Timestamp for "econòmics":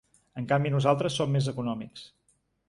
1.53-2.09